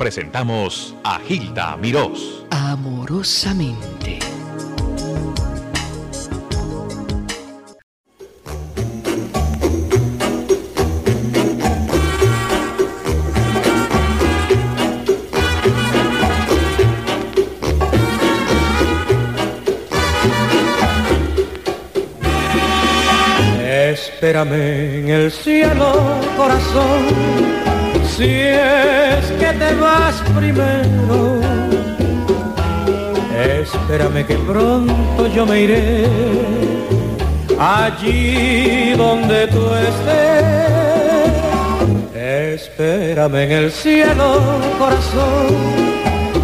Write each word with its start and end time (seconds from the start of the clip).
presentamos 0.00 0.96
a 1.04 1.18
Gilda 1.18 1.76
Mirós. 1.76 2.46
Amorosamente. 2.48 4.18
Espérame 23.92 25.00
en 25.00 25.08
el 25.10 25.30
cielo, 25.30 25.92
corazón, 26.38 27.39
si 28.20 28.28
es 28.28 29.24
que 29.40 29.50
te 29.58 29.74
vas 29.76 30.22
primero. 30.36 31.40
Espérame 33.62 34.26
que 34.26 34.34
pronto 34.50 35.26
yo 35.34 35.46
me 35.46 35.62
iré 35.62 36.06
allí 37.58 38.92
donde 38.94 39.46
tú 39.46 39.62
estés. 39.88 41.32
Espérame 42.60 43.36
en 43.46 43.52
el 43.52 43.72
cielo, 43.72 44.28
corazón, 44.78 45.56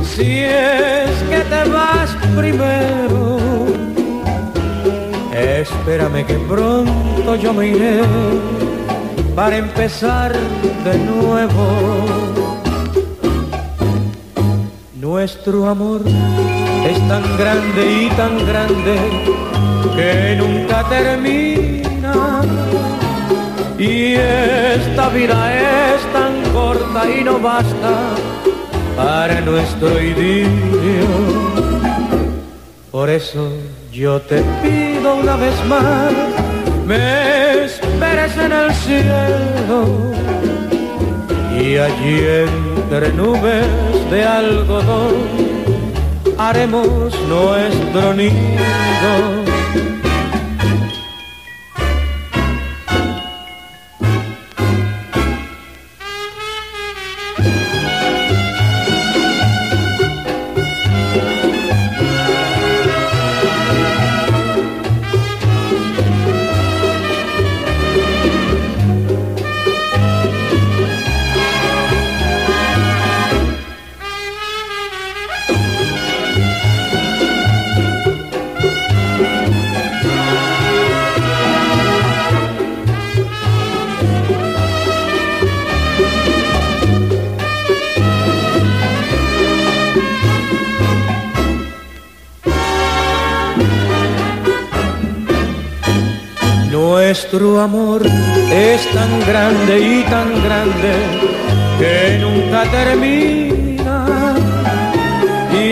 si 0.03 0.45
es 0.45 1.15
que 1.29 1.41
te 1.53 1.63
vas 1.69 2.11
primero. 2.35 3.37
Espérame 5.35 6.25
que 6.25 6.39
pronto 6.49 7.37
yo 7.37 7.53
me 7.53 7.69
iré 7.69 8.01
para 9.37 9.59
empezar 9.59 10.33
de 10.33 10.99
nuevo. 10.99 11.67
Nuestro 14.99 15.69
amor 15.69 16.01
es 16.07 16.99
tan 17.07 17.23
grande 17.37 17.83
y 18.05 18.09
tan 18.17 18.47
grande 18.47 18.97
que 19.95 20.37
nunca 20.37 20.89
termina. 20.89 22.41
Y 23.79 24.15
esta 24.15 25.11
vida 25.11 25.39
es 25.55 26.01
tan 26.15 26.33
corta 26.55 27.03
y 27.11 27.23
no 27.23 27.39
basta 27.39 27.93
para 28.97 29.43
nuestro 29.43 30.01
idilio. 30.01 31.09
Por 32.91 33.11
eso 33.11 33.51
yo 33.93 34.19
te 34.23 34.43
pido 34.63 35.17
una 35.17 35.37
vez 35.37 35.55
más, 35.67 36.13
me 36.87 37.67
esperes 37.97 38.37
en 38.37 38.53
el 38.53 38.75
cielo 38.75 40.13
y 41.59 41.79
allí 41.79 42.21
entre 42.45 43.13
nubes 43.15 43.67
de 44.11 44.23
algodón 44.23 45.15
haremos 46.37 47.15
nuestro 47.29 48.13
nido. 48.13 49.46
Amor 97.67 98.01
es 98.53 98.81
tan 98.93 99.13
grande 99.27 99.75
y 99.81 100.03
tan 100.05 100.29
grande 100.47 100.93
que 101.81 102.19
nunca 102.25 102.63
termina. 102.79 103.99
Y 105.53 105.69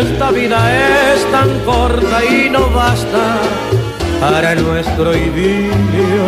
esta 0.00 0.30
vida 0.30 0.60
es 1.12 1.20
tan 1.32 1.50
corta 1.70 2.18
y 2.24 2.48
no 2.50 2.70
basta 2.70 3.24
para 4.20 4.54
nuestro 4.54 5.08
idilio. 5.16 6.24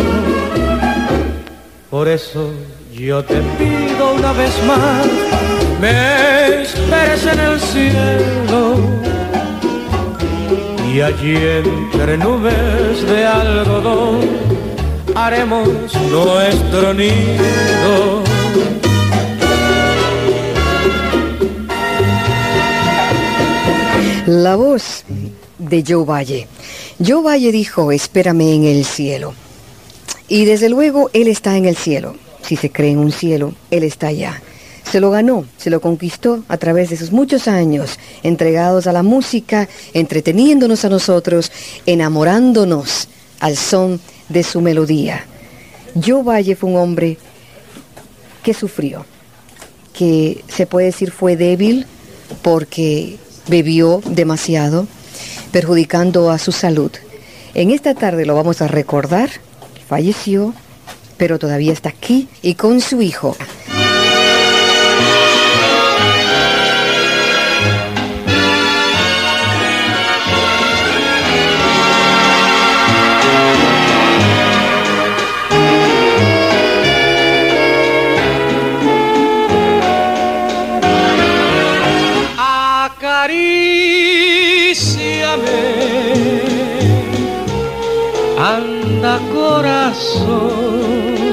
Por 1.88 2.08
eso 2.08 2.50
yo 2.92 3.22
te 3.22 3.40
pido 3.58 4.14
una 4.18 4.32
vez 4.32 4.54
más, 4.66 5.06
me 5.80 6.62
esperes 6.62 7.22
en 7.32 7.40
el 7.48 7.60
cielo 7.60 8.62
y 10.92 11.00
allí 11.00 11.36
entre 11.36 12.16
nubes 12.18 13.02
de 13.06 13.26
algodón 13.26 14.53
haremos 15.14 15.68
nuestro 16.10 16.94
nido. 16.94 18.24
La 24.26 24.56
voz 24.56 25.04
de 25.58 25.84
Joe 25.86 26.04
Valle. 26.04 26.48
Joe 27.04 27.22
Valle 27.22 27.52
dijo, 27.52 27.92
espérame 27.92 28.54
en 28.54 28.64
el 28.64 28.84
cielo. 28.84 29.34
Y 30.28 30.46
desde 30.46 30.68
luego 30.68 31.10
Él 31.12 31.28
está 31.28 31.56
en 31.56 31.66
el 31.66 31.76
cielo. 31.76 32.16
Si 32.42 32.56
se 32.56 32.70
cree 32.70 32.90
en 32.90 32.98
un 32.98 33.12
cielo, 33.12 33.54
Él 33.70 33.84
está 33.84 34.08
allá. 34.08 34.42
Se 34.90 35.00
lo 35.00 35.10
ganó, 35.10 35.44
se 35.56 35.70
lo 35.70 35.80
conquistó 35.80 36.44
a 36.48 36.56
través 36.56 36.90
de 36.90 36.96
sus 36.96 37.10
muchos 37.10 37.48
años 37.48 37.98
entregados 38.22 38.86
a 38.86 38.92
la 38.92 39.02
música, 39.02 39.68
entreteniéndonos 39.92 40.84
a 40.84 40.88
nosotros, 40.88 41.50
enamorándonos 41.86 43.08
al 43.40 43.56
son 43.56 44.00
de 44.28 44.42
su 44.42 44.60
melodía. 44.60 45.24
Joe 45.94 46.22
Valle 46.22 46.56
fue 46.56 46.70
un 46.70 46.76
hombre 46.76 47.18
que 48.42 48.54
sufrió, 48.54 49.06
que 49.92 50.44
se 50.48 50.66
puede 50.66 50.86
decir 50.86 51.10
fue 51.10 51.36
débil 51.36 51.86
porque 52.42 53.16
bebió 53.48 54.00
demasiado, 54.06 54.86
perjudicando 55.52 56.30
a 56.30 56.38
su 56.38 56.52
salud. 56.52 56.90
En 57.54 57.70
esta 57.70 57.94
tarde 57.94 58.26
lo 58.26 58.34
vamos 58.34 58.60
a 58.60 58.68
recordar, 58.68 59.30
falleció, 59.88 60.54
pero 61.16 61.38
todavía 61.38 61.72
está 61.72 61.90
aquí 61.90 62.28
y 62.42 62.54
con 62.54 62.80
su 62.80 63.00
hijo. 63.00 63.36
Corazón, 89.64 91.24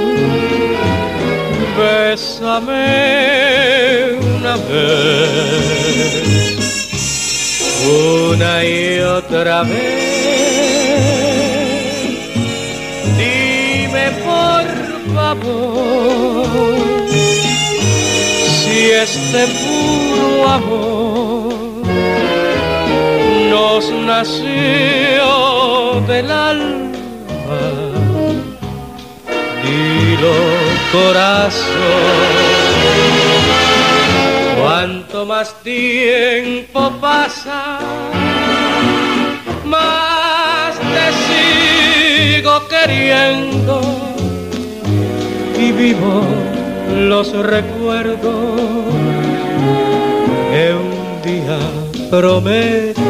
bésame 1.78 2.86
una 4.38 4.56
vez, 4.70 6.56
una 7.86 8.52
y 8.64 9.00
otra 9.00 9.64
vez. 9.64 9.74
Dime 13.18 14.06
por 14.24 14.66
favor 15.14 16.48
si 18.56 18.78
este 18.92 19.42
puro 19.62 20.48
amor 20.48 21.54
nos 23.50 23.84
nació 23.92 25.26
del 26.08 26.32
alma. 26.32 26.91
Corazón, 30.92 31.66
cuanto 34.60 35.26
más 35.26 35.56
tiempo 35.64 36.92
pasa, 37.02 37.80
más 39.66 40.76
te 40.78 42.36
sigo 42.38 42.68
queriendo. 42.68 43.82
Y 45.58 45.72
vivo 45.72 46.24
los 46.96 47.32
recuerdos 47.32 48.62
que 50.52 50.74
un 50.76 51.22
día 51.24 51.58
prometí. 52.12 53.02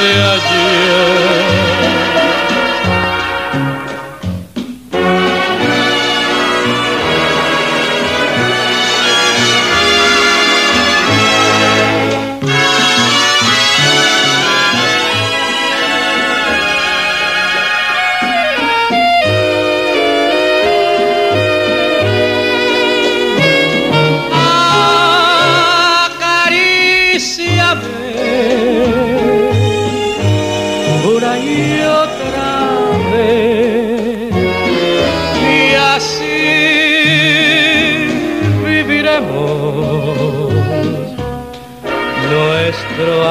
Amor 0.00 0.49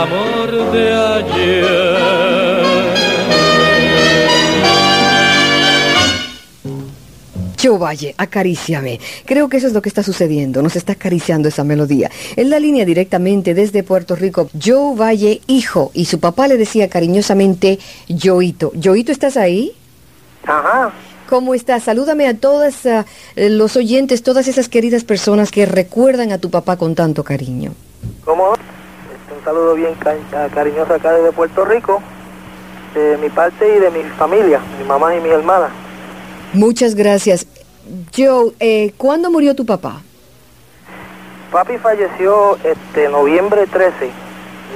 amor 0.01 0.71
de 0.71 0.93
ayer. 0.93 2.19
Joe 7.61 7.77
Valle, 7.77 8.15
acaríciame. 8.17 8.99
Creo 9.25 9.49
que 9.49 9.57
eso 9.57 9.67
es 9.67 9.73
lo 9.73 9.81
que 9.81 9.89
está 9.89 10.01
sucediendo. 10.01 10.61
Nos 10.61 10.77
está 10.77 10.93
acariciando 10.93 11.49
esa 11.49 11.65
melodía. 11.65 12.09
En 12.37 12.49
la 12.49 12.59
línea 12.59 12.85
directamente 12.85 13.53
desde 13.53 13.83
Puerto 13.83 14.15
Rico, 14.15 14.49
Joe 14.63 14.95
Valle, 14.95 15.41
hijo, 15.47 15.91
y 15.93 16.05
su 16.05 16.21
papá 16.21 16.47
le 16.47 16.57
decía 16.57 16.87
cariñosamente 16.89 17.79
Joito. 18.07 18.71
Joito, 18.81 19.11
¿estás 19.11 19.35
ahí? 19.35 19.73
Ajá. 20.45 20.93
¿Cómo 21.29 21.53
estás? 21.53 21.83
Salúdame 21.83 22.27
a 22.27 22.35
todos 22.35 22.85
uh, 22.85 23.03
los 23.35 23.77
oyentes, 23.77 24.23
todas 24.23 24.47
esas 24.47 24.67
queridas 24.67 25.03
personas 25.03 25.51
que 25.51 25.67
recuerdan 25.67 26.31
a 26.31 26.39
tu 26.39 26.49
papá 26.49 26.75
con 26.75 26.95
tanto 26.95 27.23
cariño. 27.23 27.73
¿Cómo? 28.25 28.45
un 28.49 29.45
saludo 29.45 29.75
bien 29.75 29.93
cariñoso 30.55 30.91
acá 30.91 31.13
desde 31.13 31.31
Puerto 31.31 31.65
Rico, 31.65 32.01
de 32.95 33.15
mi 33.17 33.29
parte 33.29 33.77
y 33.77 33.79
de 33.79 33.91
mi 33.91 34.01
familia, 34.17 34.59
mi 34.79 34.85
mamá 34.85 35.15
y 35.15 35.21
mi 35.21 35.29
hermana. 35.29 35.69
Muchas 36.53 36.95
gracias. 36.95 37.45
Joe, 38.17 38.51
eh, 38.59 38.93
¿cuándo 38.97 39.29
murió 39.29 39.55
tu 39.55 39.67
papá? 39.67 40.01
Papi 41.51 41.77
falleció 41.77 42.57
este 42.63 43.07
noviembre 43.07 43.67
13 43.67 44.09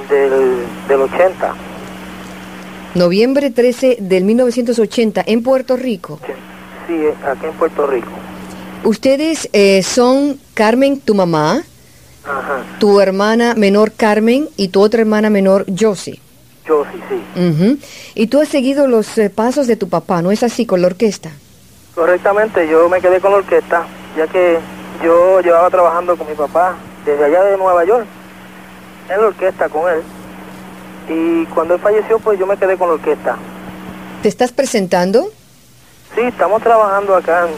del, 0.08 0.66
del 0.86 1.00
80. 1.00 1.73
Noviembre 2.94 3.50
13 3.50 3.96
del 4.00 4.22
1980 4.24 5.24
en 5.26 5.42
Puerto 5.42 5.76
Rico. 5.76 6.20
Sí, 6.86 6.94
aquí 7.26 7.46
en 7.46 7.52
Puerto 7.54 7.86
Rico. 7.88 8.08
Ustedes 8.84 9.48
eh, 9.52 9.82
son 9.82 10.38
Carmen, 10.54 11.00
tu 11.00 11.14
mamá, 11.14 11.62
tu 12.78 13.00
hermana 13.00 13.54
menor 13.56 13.92
Carmen 13.92 14.48
y 14.56 14.68
tu 14.68 14.80
otra 14.80 15.00
hermana 15.00 15.28
menor 15.28 15.66
Josie. 15.76 16.20
Josie, 16.68 17.00
sí. 17.08 17.80
Y 18.14 18.28
tú 18.28 18.40
has 18.40 18.48
seguido 18.48 18.86
los 18.86 19.18
eh, 19.18 19.28
pasos 19.28 19.66
de 19.66 19.76
tu 19.76 19.88
papá, 19.88 20.22
¿no 20.22 20.30
es 20.30 20.42
así 20.42 20.64
con 20.64 20.80
la 20.80 20.86
orquesta? 20.86 21.30
Correctamente, 21.94 22.68
yo 22.68 22.88
me 22.88 23.00
quedé 23.00 23.20
con 23.20 23.32
la 23.32 23.38
orquesta, 23.38 23.86
ya 24.16 24.26
que 24.28 24.58
yo 25.02 25.40
llevaba 25.40 25.68
trabajando 25.68 26.16
con 26.16 26.28
mi 26.28 26.34
papá 26.34 26.76
desde 27.04 27.24
allá 27.24 27.42
de 27.42 27.56
Nueva 27.56 27.84
York, 27.84 28.06
en 29.08 29.20
la 29.20 29.26
orquesta 29.26 29.68
con 29.68 29.90
él. 29.90 30.02
Y 31.08 31.44
cuando 31.46 31.74
él 31.74 31.80
falleció, 31.80 32.18
pues 32.18 32.38
yo 32.38 32.46
me 32.46 32.56
quedé 32.56 32.76
con 32.76 32.88
la 32.88 32.94
orquesta. 32.94 33.36
¿Te 34.22 34.28
estás 34.28 34.52
presentando? 34.52 35.28
Sí, 36.14 36.22
estamos 36.22 36.62
trabajando 36.62 37.14
acá 37.14 37.46
en 37.46 37.54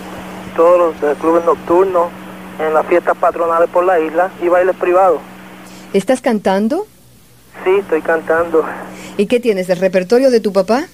todos 0.56 0.94
los 1.00 1.16
clubes 1.18 1.44
nocturnos, 1.44 2.08
en 2.58 2.74
las 2.74 2.86
fiestas 2.86 3.16
patronales 3.16 3.68
por 3.70 3.84
la 3.84 4.00
isla 4.00 4.30
y 4.42 4.48
bailes 4.48 4.74
privados. 4.76 5.20
¿Estás 5.92 6.20
cantando? 6.20 6.86
Sí, 7.64 7.70
estoy 7.80 8.02
cantando. 8.02 8.64
¿Y 9.16 9.26
qué 9.26 9.40
tienes, 9.40 9.68
el 9.68 9.78
repertorio 9.78 10.30
de 10.30 10.40
tu 10.40 10.52
papá? 10.52 10.84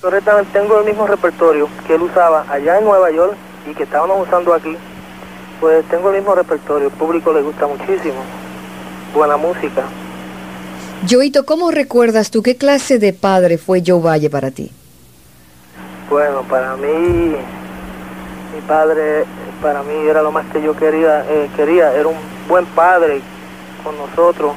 Correctamente, 0.00 0.50
tengo 0.52 0.78
el 0.80 0.84
mismo 0.84 1.06
repertorio 1.06 1.68
que 1.86 1.94
él 1.94 2.02
usaba 2.02 2.44
allá 2.50 2.78
en 2.78 2.84
Nueva 2.84 3.10
York 3.10 3.34
y 3.70 3.74
que 3.74 3.84
estábamos 3.84 4.26
usando 4.26 4.52
aquí. 4.52 4.76
Pues 5.60 5.84
tengo 5.88 6.10
el 6.10 6.16
mismo 6.16 6.34
repertorio, 6.34 6.88
el 6.88 6.94
público 6.94 7.32
le 7.32 7.42
gusta 7.42 7.66
muchísimo. 7.66 8.22
Buena 9.14 9.36
música. 9.36 9.84
Joito, 11.04 11.44
¿cómo 11.44 11.70
recuerdas 11.70 12.30
tú 12.30 12.42
qué 12.42 12.56
clase 12.56 12.98
de 12.98 13.12
padre 13.12 13.58
fue 13.58 13.82
Joe 13.86 14.00
Valle 14.00 14.30
para 14.30 14.50
ti? 14.50 14.72
Bueno, 16.08 16.42
para 16.48 16.76
mí, 16.76 16.88
mi 18.54 18.60
padre 18.66 19.24
para 19.62 19.82
mí 19.82 19.94
era 20.08 20.22
lo 20.22 20.32
más 20.32 20.46
que 20.52 20.62
yo 20.62 20.76
quería, 20.76 21.24
eh, 21.28 21.48
quería, 21.56 21.92
era 21.92 22.08
un 22.08 22.16
buen 22.48 22.64
padre 22.66 23.20
con 23.84 23.96
nosotros, 23.98 24.54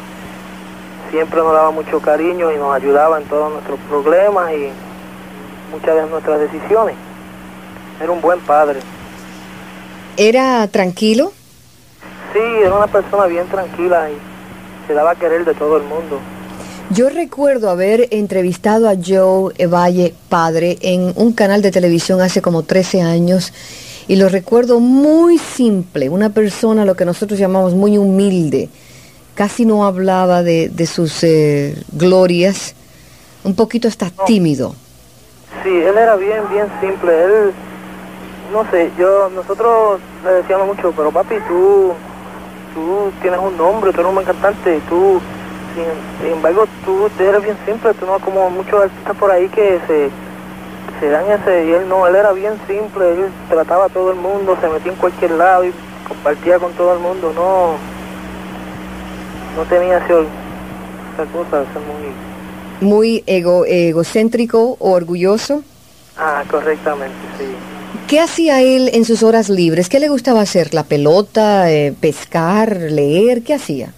siempre 1.11 1.39
nos 1.39 1.53
daba 1.53 1.71
mucho 1.71 1.99
cariño 1.99 2.51
y 2.51 2.57
nos 2.57 2.73
ayudaba 2.73 3.19
en 3.19 3.25
todos 3.25 3.51
nuestros 3.51 3.79
problemas 3.89 4.51
y 4.53 4.69
muchas 5.71 5.95
de 5.95 6.09
nuestras 6.09 6.39
decisiones. 6.39 6.95
Era 8.01 8.11
un 8.11 8.21
buen 8.21 8.39
padre. 8.39 8.79
¿Era 10.17 10.67
tranquilo? 10.67 11.31
Sí, 12.33 12.39
era 12.39 12.73
una 12.73 12.87
persona 12.87 13.25
bien 13.25 13.47
tranquila 13.47 14.09
y 14.09 14.28
se 14.89 14.95
daba 14.95 15.11
a 15.11 15.15
querer 15.15 15.45
de 15.45 15.53
todo 15.53 15.77
el 15.77 15.83
mundo. 15.83 16.19
Yo 16.89 17.09
recuerdo 17.09 17.69
haber 17.69 18.07
entrevistado 18.09 18.89
a 18.89 18.95
Joe 18.95 19.53
Valle, 19.67 20.15
padre, 20.29 20.79
en 20.81 21.13
un 21.15 21.33
canal 21.33 21.61
de 21.61 21.69
televisión 21.69 22.21
hace 22.21 22.41
como 22.41 22.63
13 22.63 23.03
años 23.03 23.53
y 24.07 24.15
lo 24.15 24.29
recuerdo 24.29 24.79
muy 24.79 25.37
simple, 25.37 26.09
una 26.09 26.31
persona 26.31 26.85
lo 26.85 26.95
que 26.95 27.05
nosotros 27.05 27.37
llamamos 27.37 27.75
muy 27.75 27.99
humilde, 27.99 28.67
casi 29.35 29.63
no 29.63 29.85
hablaba 29.85 30.41
de, 30.41 30.87
sus 30.87 31.23
eh, 31.23 31.75
glorias, 31.91 32.73
un 33.43 33.55
poquito 33.55 33.87
hasta 33.87 34.09
tímido. 34.25 34.73
Sí, 35.63 35.69
él 35.69 35.95
era 35.95 36.15
bien, 36.15 36.41
bien 36.51 36.65
simple, 36.81 37.23
él, 37.23 37.51
no 38.51 38.67
sé, 38.71 38.89
yo, 38.97 39.29
nosotros 39.29 39.99
le 40.25 40.31
decíamos 40.31 40.65
mucho, 40.65 40.91
pero 40.97 41.11
papi, 41.11 41.35
tú, 41.47 41.93
tú 42.79 43.11
tienes 43.21 43.39
un 43.39 43.57
nombre, 43.57 43.91
tú 43.91 43.99
eres 43.99 44.09
un 44.09 44.15
buen 44.15 44.25
cantante, 44.25 44.79
tú, 44.87 45.19
sin, 45.75 46.31
embargo, 46.31 46.65
tú 46.85 47.09
eres 47.19 47.43
bien 47.43 47.57
simple, 47.65 47.93
tú 47.93 48.05
no 48.05 48.19
como 48.19 48.49
muchos 48.49 48.83
artistas 48.83 49.17
por 49.17 49.31
ahí 49.31 49.47
que 49.49 49.79
se 49.87 50.09
se 50.99 51.07
dan 51.07 51.23
ese, 51.31 51.65
y 51.65 51.71
él 51.71 51.87
no, 51.87 52.05
él 52.07 52.15
era 52.15 52.33
bien 52.33 52.55
simple, 52.67 53.09
él 53.09 53.27
trataba 53.47 53.85
a 53.85 53.89
todo 53.89 54.11
el 54.11 54.17
mundo, 54.17 54.57
se 54.59 54.67
metía 54.67 54.91
en 54.91 54.97
cualquier 54.97 55.31
lado 55.31 55.63
y 55.63 55.71
compartía 56.05 56.59
con 56.59 56.73
todo 56.73 56.93
el 56.93 56.99
mundo, 56.99 57.31
no, 57.33 57.77
no 59.55 59.69
tenía 59.69 59.97
ese, 59.99 60.13
esa 61.13 61.25
cosa, 61.31 61.63
muy... 61.87 62.85
Muy 62.85 63.23
ego, 63.27 63.65
egocéntrico 63.65 64.75
o 64.77 64.91
orgulloso. 64.91 65.63
Ah, 66.17 66.43
correctamente, 66.49 67.15
sí. 67.37 67.45
¿Qué 68.09 68.19
hacía 68.19 68.63
él 68.63 68.89
en 68.93 69.05
sus 69.05 69.21
horas 69.21 69.49
libres? 69.49 69.87
¿Qué 69.87 69.99
le 69.99 70.09
gustaba 70.09 70.41
hacer? 70.41 70.73
¿La 70.73 70.81
pelota, 70.81 71.69
eh, 71.69 71.93
pescar, 72.01 72.75
leer? 72.75 73.43
¿Qué 73.43 73.53
hacía? 73.53 73.93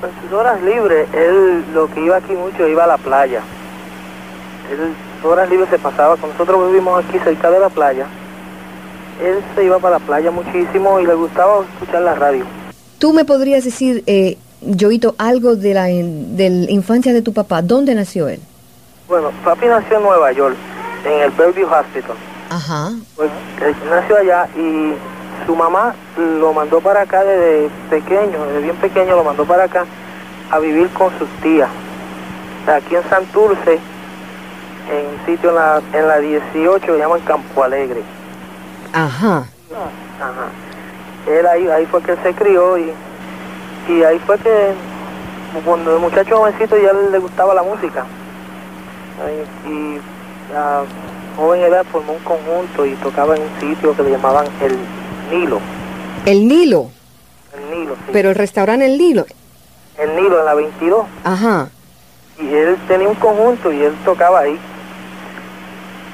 En 0.00 0.22
sus 0.22 0.38
horas 0.38 0.62
libres, 0.62 1.08
él 1.12 1.64
lo 1.74 1.92
que 1.92 2.04
iba 2.04 2.18
aquí 2.18 2.34
mucho, 2.34 2.68
iba 2.68 2.84
a 2.84 2.86
la 2.86 2.96
playa. 2.96 3.42
Él 4.70 4.94
horas 5.28 5.50
libres 5.50 5.68
se 5.70 5.78
pasaba, 5.80 6.14
nosotros 6.22 6.68
vivimos 6.70 7.04
aquí 7.04 7.18
cerca 7.18 7.50
de 7.50 7.58
la 7.58 7.68
playa, 7.68 8.06
él 9.24 9.38
se 9.56 9.64
iba 9.64 9.80
para 9.80 9.98
la 9.98 10.06
playa 10.06 10.30
muchísimo 10.30 11.00
y 11.00 11.06
le 11.06 11.14
gustaba 11.14 11.64
escuchar 11.74 12.02
la 12.02 12.14
radio. 12.14 12.44
¿Tú 13.00 13.12
me 13.12 13.24
podrías 13.24 13.64
decir, 13.64 14.04
eh, 14.06 14.38
algo 15.18 15.56
de 15.56 15.74
la, 15.74 15.86
de 15.86 16.50
la 16.50 16.70
infancia 16.70 17.12
de 17.12 17.22
tu 17.22 17.32
papá? 17.32 17.60
¿Dónde 17.60 17.96
nació 17.96 18.28
él? 18.28 18.38
Bueno, 19.08 19.32
papi 19.44 19.66
nació 19.66 19.96
en 19.96 20.02
Nueva 20.04 20.30
York, 20.30 20.56
en 21.04 21.22
el 21.22 21.32
Bellevue 21.32 21.64
Hospital. 21.64 22.14
Ajá. 22.50 22.92
Pues 23.16 23.30
él 23.62 23.76
nació 23.90 24.16
allá 24.16 24.48
y 24.56 24.94
su 25.46 25.54
mamá 25.56 25.94
lo 26.16 26.52
mandó 26.52 26.80
para 26.80 27.02
acá 27.02 27.24
desde 27.24 27.70
pequeño, 27.90 28.46
desde 28.46 28.60
bien 28.60 28.76
pequeño 28.76 29.16
lo 29.16 29.24
mandó 29.24 29.44
para 29.44 29.64
acá 29.64 29.84
a 30.50 30.58
vivir 30.58 30.88
con 30.90 31.10
sus 31.18 31.28
tías. 31.42 31.68
Aquí 32.66 32.96
en 32.96 33.08
Santurce 33.08 33.78
en 34.90 35.06
un 35.06 35.26
sitio 35.26 35.50
en 35.50 35.56
la, 35.56 35.82
en 35.92 36.08
la 36.08 36.18
18 36.18 36.86
que 36.86 36.98
llaman 36.98 37.20
Campo 37.20 37.62
Alegre. 37.62 38.02
Ajá. 38.92 39.46
Ajá. 40.20 40.48
Él 41.26 41.46
ahí, 41.46 41.68
ahí 41.68 41.86
fue 41.86 42.02
que 42.02 42.12
él 42.12 42.18
se 42.22 42.34
crió 42.34 42.78
y, 42.78 42.92
y 43.88 44.02
ahí 44.02 44.18
fue 44.20 44.38
que 44.38 44.72
cuando 45.64 45.94
el 45.94 46.00
muchacho 46.00 46.38
jovencito 46.38 46.76
ya 46.78 46.92
le 46.92 47.18
gustaba 47.18 47.54
la 47.54 47.62
música. 47.62 48.04
Ahí, 49.24 49.70
y 49.70 50.00
a 50.54 50.82
joven 51.38 51.62
edad 51.62 51.84
formó 51.90 52.12
un 52.12 52.18
conjunto 52.18 52.84
y 52.84 52.94
tocaba 52.96 53.36
en 53.36 53.42
un 53.42 53.60
sitio 53.60 53.94
que 53.96 54.02
le 54.02 54.10
llamaban 54.10 54.46
el 54.60 54.76
Nilo. 55.30 55.60
El 56.26 56.46
Nilo. 56.48 56.90
El 57.56 57.70
Nilo, 57.78 57.94
sí. 57.94 58.10
Pero 58.12 58.30
el 58.30 58.34
restaurante 58.34 58.84
El 58.84 58.98
Nilo. 58.98 59.24
el 59.98 60.16
Nilo 60.16 60.38
en 60.40 60.44
la 60.44 60.54
22. 60.54 61.06
Ajá. 61.24 61.68
Y 62.40 62.52
él 62.54 62.76
tenía 62.88 63.08
un 63.08 63.14
conjunto 63.14 63.72
y 63.72 63.80
él 63.82 63.94
tocaba 64.04 64.40
ahí. 64.40 64.58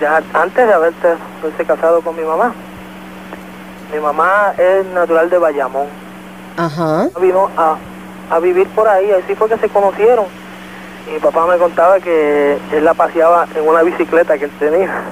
Ya 0.00 0.22
antes 0.34 0.66
de 0.66 0.72
haberte, 0.72 1.08
haberse 1.42 1.64
casado 1.64 2.00
con 2.02 2.14
mi 2.16 2.22
mamá. 2.22 2.52
Mi 3.92 4.00
mamá 4.00 4.54
es 4.58 4.84
natural 4.86 5.30
de 5.30 5.38
Bayamón. 5.38 5.86
Ajá. 6.56 7.08
Vino 7.20 7.48
a, 7.56 7.76
a 8.30 8.38
vivir 8.40 8.66
por 8.68 8.88
ahí, 8.88 9.10
así 9.10 9.34
fue 9.34 9.48
que 9.48 9.56
se 9.58 9.68
conocieron. 9.68 10.26
Mi 11.10 11.18
papá 11.18 11.46
me 11.46 11.58
contaba 11.58 12.00
que 12.00 12.56
él 12.72 12.84
la 12.84 12.94
paseaba 12.94 13.46
en 13.54 13.68
una 13.68 13.82
bicicleta 13.82 14.38
que 14.38 14.46
él 14.46 14.50
tenía. 14.58 15.02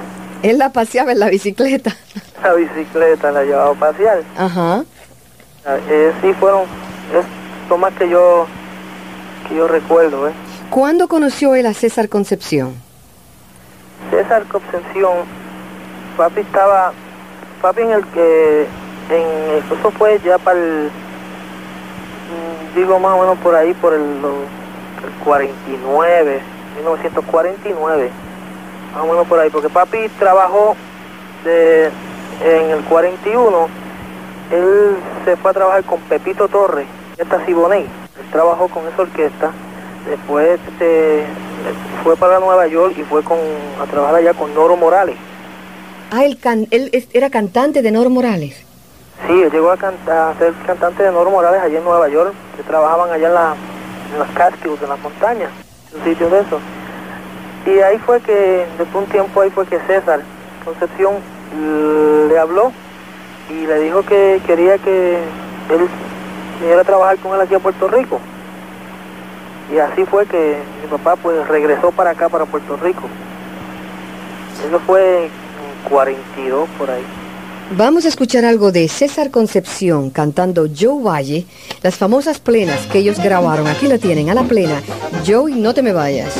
Él 0.41 0.57
la 0.57 0.69
paseaba 0.69 1.11
en 1.11 1.19
la 1.19 1.29
bicicleta. 1.29 1.95
La 2.43 2.53
bicicleta 2.55 3.31
la 3.31 3.45
llevaba 3.45 3.71
a 3.71 3.73
pasear. 3.73 4.21
Ajá. 4.37 4.83
Eh, 5.89 6.11
sí 6.21 6.33
fueron, 6.33 6.63
es 7.17 7.25
lo 7.69 7.77
más 7.77 7.93
que 7.93 8.09
yo, 8.09 8.45
que 9.47 9.55
yo 9.55 9.65
recuerdo, 9.65 10.27
¿eh? 10.27 10.33
¿Cuándo 10.69 11.07
conoció 11.07 11.55
él 11.55 11.65
a 11.67 11.73
César 11.73 12.09
Concepción? 12.09 12.75
César 14.11 14.43
Concepción, 14.47 15.19
papi 16.17 16.41
estaba, 16.41 16.91
papi 17.61 17.83
en 17.83 17.91
el 17.91 18.05
que, 18.07 18.67
en, 19.09 19.63
eso 19.79 19.91
fue 19.91 20.19
ya 20.25 20.37
para 20.37 20.59
el, 20.59 20.89
digo 22.75 22.99
más 22.99 23.13
o 23.13 23.21
menos 23.21 23.37
por 23.37 23.55
ahí, 23.55 23.73
por 23.75 23.93
el 23.93 24.21
49, 25.23 26.39
1949, 26.77 28.09
más 28.93 29.03
o 29.03 29.07
menos 29.07 29.27
por 29.27 29.39
ahí, 29.39 29.49
porque 29.49 29.69
papi 29.69 30.09
trabajó 30.19 30.75
de, 31.43 31.85
en 32.43 32.69
el 32.71 32.81
41, 32.85 33.67
él 34.51 34.95
se 35.25 35.35
fue 35.37 35.51
a 35.51 35.53
trabajar 35.53 35.83
con 35.83 35.99
Pepito 36.01 36.47
Torres, 36.47 36.85
esta 37.17 37.45
Siboney, 37.45 37.81
él 37.83 38.31
trabajó 38.31 38.67
con 38.67 38.87
esa 38.87 39.01
orquesta, 39.03 39.51
después 40.09 40.59
este, 40.67 41.23
fue 42.03 42.15
para 42.17 42.39
Nueva 42.39 42.67
York 42.67 42.93
y 42.97 43.03
fue 43.03 43.23
con, 43.23 43.37
a 43.81 43.85
trabajar 43.89 44.15
allá 44.15 44.33
con 44.33 44.53
Noro 44.53 44.75
Morales. 44.77 45.15
Ah, 46.11 46.25
él, 46.25 46.37
can- 46.39 46.67
él 46.71 46.91
era 47.13 47.29
cantante 47.29 47.81
de 47.81 47.91
Noro 47.91 48.09
Morales. 48.09 48.63
Sí, 49.27 49.41
él 49.41 49.49
llegó 49.51 49.71
a 49.71 49.77
ser 49.77 50.53
cantante 50.67 51.01
de 51.03 51.11
Noro 51.11 51.31
Morales 51.31 51.61
allá 51.61 51.77
en 51.77 51.83
Nueva 51.83 52.07
York, 52.09 52.33
que 52.57 52.63
trabajaban 52.63 53.09
allá 53.11 53.27
en, 53.29 53.33
la, 53.33 53.55
en 54.13 54.19
las 54.19 54.29
Catskills, 54.31 54.81
en 54.81 54.89
las 54.89 54.99
montañas, 54.99 55.49
un 55.95 56.03
sitio 56.03 56.29
de 56.29 56.39
eso. 56.41 56.59
Y 57.65 57.79
ahí 57.79 57.97
fue 57.99 58.19
que, 58.21 58.65
después 58.77 58.91
de 58.91 58.97
un 58.99 59.05
tiempo 59.07 59.41
ahí 59.41 59.49
fue 59.49 59.65
que 59.65 59.79
César 59.87 60.21
Concepción 60.65 61.15
l- 61.53 62.27
le 62.29 62.39
habló 62.39 62.71
y 63.49 63.65
le 63.65 63.79
dijo 63.79 64.03
que 64.03 64.41
quería 64.45 64.77
que 64.77 65.15
él 65.69 65.89
viniera 66.59 66.81
a 66.81 66.85
trabajar 66.85 67.17
con 67.17 67.33
él 67.35 67.41
aquí 67.41 67.55
a 67.55 67.59
Puerto 67.59 67.87
Rico. 67.87 68.19
Y 69.73 69.77
así 69.79 70.05
fue 70.05 70.25
que 70.25 70.57
mi 70.81 70.87
papá 70.89 71.15
pues 71.15 71.47
regresó 71.47 71.91
para 71.91 72.11
acá, 72.11 72.29
para 72.29 72.45
Puerto 72.45 72.77
Rico. 72.77 73.03
Eso 74.67 74.79
fue 74.85 75.25
en 75.25 75.31
42 75.89 76.69
por 76.77 76.89
ahí. 76.91 77.03
Vamos 77.71 78.05
a 78.05 78.09
escuchar 78.09 78.45
algo 78.45 78.71
de 78.71 78.87
César 78.87 79.31
Concepción 79.31 80.09
cantando 80.09 80.67
Joe 80.67 81.01
Valle, 81.01 81.45
las 81.81 81.95
famosas 81.95 82.39
plenas 82.39 82.85
que 82.87 82.99
ellos 82.99 83.17
grabaron. 83.19 83.67
Aquí 83.67 83.87
la 83.87 83.97
tienen, 83.97 84.29
a 84.29 84.35
la 84.35 84.43
plena. 84.43 84.81
Joe, 85.25 85.51
no 85.55 85.73
te 85.73 85.81
me 85.81 85.91
vayas. 85.91 86.33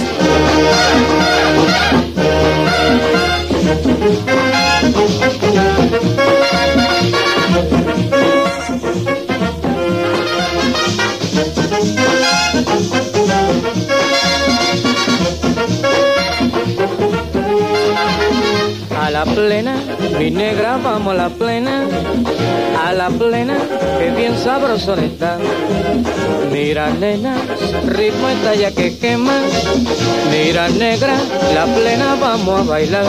Mi 20.19 20.29
negra, 20.29 20.77
vamos 20.83 21.13
a 21.13 21.17
la 21.17 21.29
plena. 21.29 21.85
A 22.85 22.91
la 22.91 23.09
plena, 23.09 23.57
que 23.97 24.11
bien 24.11 24.37
sabroso 24.37 24.95
está. 24.95 25.37
Mira, 26.51 26.89
nena, 26.89 27.35
ritmo 27.87 28.27
está 28.29 28.55
ya 28.55 28.71
que 28.71 28.97
quema. 28.97 29.33
Mira, 30.31 30.67
negra, 30.69 31.15
la 31.53 31.65
plena, 31.65 32.15
vamos 32.19 32.61
a 32.61 32.63
bailar. 32.63 33.05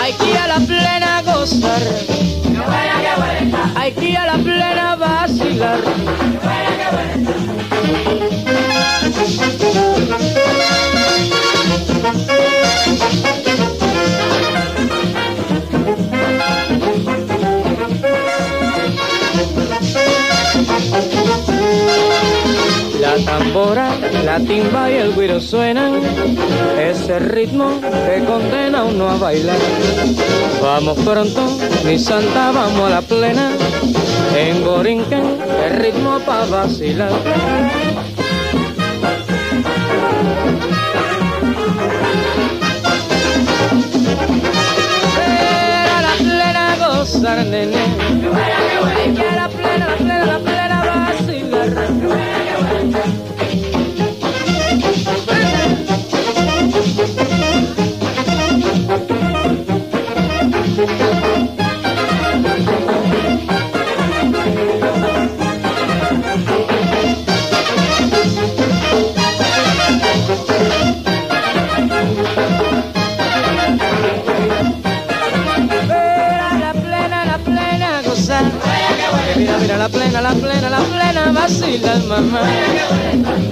Hay 0.00 0.12
que 0.12 0.30
ir 0.30 0.36
a 0.36 0.46
la 0.46 0.58
plena 0.60 1.18
a 1.18 1.22
gozar. 1.22 1.82
Hay 3.76 3.92
que 3.92 4.04
ir 4.10 4.18
a 4.18 4.26
la 4.26 4.38
plena 4.38 4.92
a 4.92 4.96
vacilar. 4.96 6.65
La 24.38 24.44
timba 24.44 24.90
y 24.90 24.94
el 24.96 25.12
güiro 25.12 25.40
suenan, 25.40 25.94
ese 26.78 27.18
ritmo 27.18 27.80
que 27.80 28.22
condena 28.24 28.80
a 28.80 28.84
uno 28.84 29.08
a 29.08 29.16
bailar. 29.16 29.56
Vamos 30.60 30.98
pronto, 30.98 31.56
mi 31.86 31.98
santa, 31.98 32.52
vamos 32.52 32.80
a 32.86 32.90
la 32.90 33.02
plena, 33.02 33.50
en 34.36 34.62
Borinquen, 34.62 35.38
el 35.64 35.76
ritmo 35.78 36.18
pa' 36.18 36.44
vacilar. 36.46 37.12
Pero 45.16 45.92
a 45.96 46.02
la 46.02 46.14
plena 46.18 46.76
gozar, 46.78 47.38
nene. 47.46 47.76
Hay 48.96 49.14
que 49.14 49.28
a 49.28 49.36
la 49.36 49.48
plena, 49.48 49.86
la 49.86 49.96
plena, 49.96 50.26
la 50.26 50.38
plena 50.38 50.45
plena 81.46 81.76
vacilar, 81.76 82.02
mamá. 82.04 83.45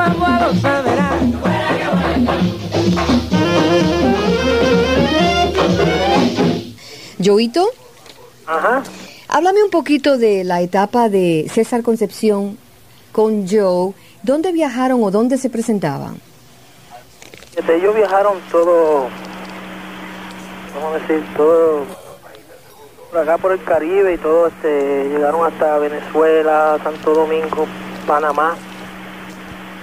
Mambo, 0.00 0.18
con 0.18 0.20
mambo 0.20 0.26
a 0.26 0.48
gozar, 0.48 0.84
verá. 0.84 1.10
Joito, 7.22 7.68
Ajá. 8.46 8.82
háblame 9.28 9.62
un 9.62 9.70
poquito 9.70 10.16
de 10.16 10.42
la 10.44 10.62
etapa 10.62 11.10
de 11.10 11.46
César 11.52 11.82
Concepción 11.82 12.56
con 13.12 13.46
Joe. 13.46 13.92
¿Dónde 14.22 14.52
viajaron 14.52 15.02
o 15.02 15.10
dónde 15.10 15.36
se 15.36 15.50
presentaban? 15.50 16.20
Este, 17.56 17.76
ellos 17.76 17.94
viajaron 17.94 18.38
todo, 18.50 19.08
vamos 20.74 20.94
a 20.94 20.98
decir, 20.98 21.22
todo 21.36 21.84
por 23.10 23.18
acá 23.18 23.38
por 23.38 23.52
el 23.52 23.62
Caribe 23.64 24.14
y 24.14 24.18
todo, 24.18 24.46
este, 24.46 25.08
llegaron 25.08 25.44
hasta 25.44 25.78
Venezuela, 25.78 26.78
Santo 26.82 27.12
Domingo, 27.12 27.66
Panamá. 28.06 28.56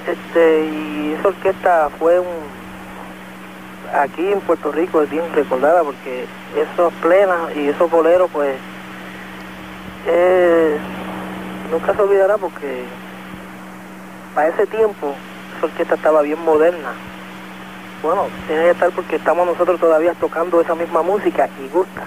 Este, 0.07 0.65
y 0.65 1.15
esa 1.19 1.27
orquesta 1.27 1.89
fue 1.99 2.19
un, 2.19 2.27
aquí 3.93 4.25
en 4.25 4.39
Puerto 4.41 4.71
Rico 4.71 5.01
es 5.01 5.09
bien 5.09 5.23
recordada 5.33 5.83
porque 5.83 6.25
esos 6.55 6.93
plenas 7.01 7.55
y 7.55 7.67
esos 7.67 7.91
boleros 7.91 8.29
pues 8.31 8.55
nunca 11.71 11.93
se 11.93 12.01
olvidará 12.01 12.37
porque 12.37 12.83
para 14.33 14.47
ese 14.47 14.65
tiempo 14.67 15.13
esa 15.57 15.65
orquesta 15.65 15.95
estaba 15.95 16.21
bien 16.21 16.39
moderna. 16.43 16.93
Bueno, 18.01 18.27
tiene 18.47 18.63
que 18.63 18.69
estar 18.71 18.91
porque 18.91 19.15
estamos 19.17 19.45
nosotros 19.45 19.79
todavía 19.79 20.13
tocando 20.13 20.61
esa 20.61 20.75
misma 20.75 21.01
música 21.01 21.49
y 21.61 21.67
gusta. 21.67 22.03